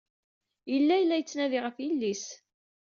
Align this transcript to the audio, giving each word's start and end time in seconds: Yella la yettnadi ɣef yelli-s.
Yella 0.71 0.95
la 1.03 1.15
yettnadi 1.17 1.59
ɣef 1.61 1.77
yelli-s. 1.79 2.25